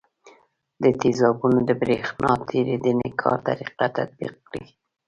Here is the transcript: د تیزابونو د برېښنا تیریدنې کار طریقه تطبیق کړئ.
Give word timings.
د 0.83 0.85
تیزابونو 1.01 1.59
د 1.69 1.71
برېښنا 1.81 2.31
تیریدنې 2.49 3.09
کار 3.21 3.37
طریقه 3.49 3.85
تطبیق 3.97 4.33
کړئ. 4.47 4.65